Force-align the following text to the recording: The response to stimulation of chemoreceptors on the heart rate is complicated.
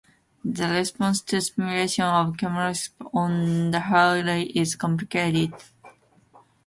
The 0.43 0.67
response 0.67 1.21
to 1.21 1.39
stimulation 1.41 2.05
of 2.05 2.35
chemoreceptors 2.35 2.89
on 3.13 3.69
the 3.69 3.81
heart 3.81 4.25
rate 4.25 4.51
is 4.55 4.73
complicated. 4.75 5.53